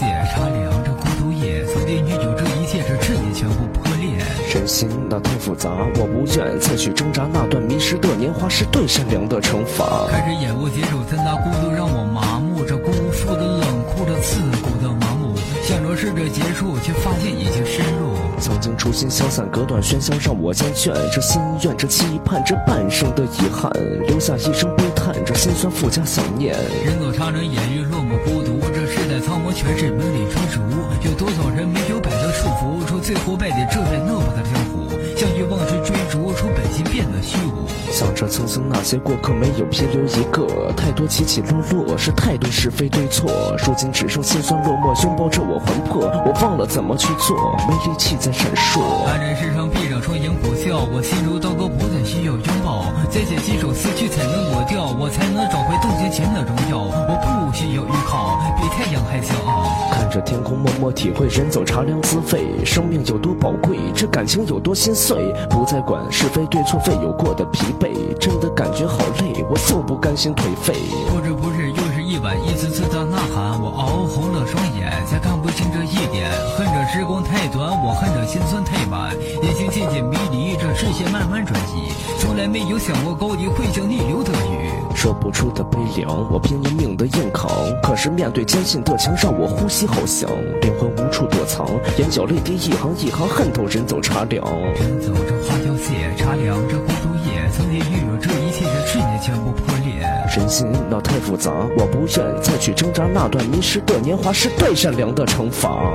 [0.00, 4.16] 谢茶凉，这孤独夜，曾经拥有这一切，这执念全部破裂。
[4.48, 7.28] 人心那太复杂，我不愿再去挣扎。
[7.30, 10.06] 那段迷失的年华是对善良的惩罚。
[10.08, 12.64] 开始眼不接受，怎那孤独让我麻木？
[12.64, 18.16] 这辜负的冷酷的刺骨的麻木，想着试着结束，却发现已经深入。
[18.40, 20.94] 曾经初心消散，隔断喧嚣让我厌倦。
[21.12, 23.70] 这心愿，这期盼，这半生的遗憾，
[24.08, 26.56] 留下一声悲叹，这心酸附加想念。
[26.86, 28.16] 人走茶凉，烟雨落寞
[29.30, 29.38] 孤独。
[29.38, 30.60] 这世代苍茫，全是门里追逐。
[31.02, 37.68] 有多少人没有摆脱束缚，说最后败的这片落魄的江湖，向欲望去追逐，说本心变得虚无。
[37.90, 40.72] 想着曾经那些过客，没有撇留一个。
[40.76, 43.30] 太多起起落落，是太多是非对错。
[43.66, 46.06] 如今只剩心酸落寞，拥抱着我魂魄。
[46.24, 48.80] 我忘了怎么去做，没力气再闪烁。
[49.06, 50.86] 安然世上，闭上双眼不笑。
[50.92, 52.84] 我心如刀割，不再需要拥抱。
[53.10, 54.39] 再写几首词句，才能
[60.30, 62.64] 天空，默默体会人走茶凉滋味。
[62.64, 65.34] 生命有多宝贵，这感情有多心碎。
[65.50, 70.74] 不再管是非对错，费有过的疲惫，真的感觉好累，我就不甘心颓废。
[71.10, 76.30] 不知不觉又是一晚，一次次的呐喊，我熬红了双眼，才看不清这一点。
[76.56, 79.10] 恨着时光太短，我恨着心酸太晚。
[79.42, 84.59] 眼睛渐渐迷离，这视线慢慢转移，从来没有想过高低会像逆流的雨。
[85.00, 87.50] 说不出的悲凉，我拼了命的硬扛。
[87.82, 90.28] 可是面对坚信的墙，让我呼吸好响，
[90.60, 94.46] 灵魂无处躲藏，眼角泪滴一行一行，恨透人走茶凉。
[94.74, 100.06] 人走这花凋谢，茶凉这孤独夜，曾经拥有这一切，这瞬间全部破裂。
[100.36, 103.06] 人心那太复杂，我不愿再去挣扎。
[103.06, 105.94] 那段迷失的年华是对善良的惩罚。